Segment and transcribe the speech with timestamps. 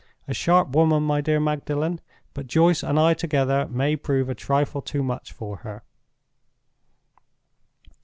[0.27, 2.01] A sharp woman, my dear Magdalen;
[2.33, 5.83] but Joyce and I together may prove a trifle too much for her."